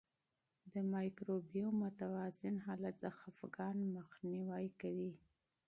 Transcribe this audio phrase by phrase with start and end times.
[0.71, 5.13] د مایکروبیوم متوازن حالت د خپګان مخنیوی کوي.